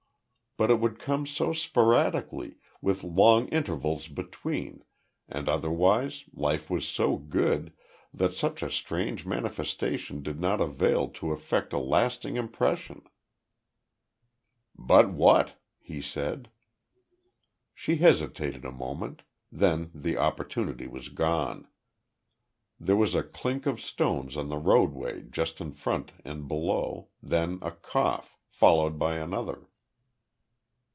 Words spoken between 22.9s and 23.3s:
was a